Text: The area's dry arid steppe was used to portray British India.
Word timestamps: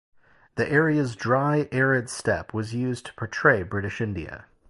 The 0.55 0.67
area's 0.67 1.15
dry 1.15 1.69
arid 1.71 2.09
steppe 2.09 2.55
was 2.55 2.73
used 2.73 3.05
to 3.05 3.13
portray 3.13 3.61
British 3.61 4.01
India. 4.01 4.45